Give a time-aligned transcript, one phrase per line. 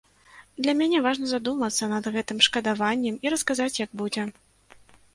[0.63, 4.31] Для мяне важна задумацца над гэтым шкадаваннем і расказаць, як будзе.